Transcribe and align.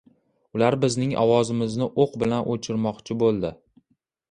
Ular 0.59 0.77
bizning 0.85 1.11
ovozimizni 1.25 1.87
o‘q 2.07 2.17
bilan 2.25 2.51
o‘chirmoqchi 2.55 3.21
bo‘ldi 3.25 3.55